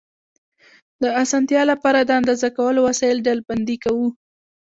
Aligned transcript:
د 1.01 1.03
اسانتیا 1.23 1.61
لپاره 1.71 1.99
د 2.03 2.09
اندازه 2.19 2.47
کولو 2.57 2.79
وسایل 2.89 3.17
ډلبندي 3.27 3.77
کوو. 3.83 4.07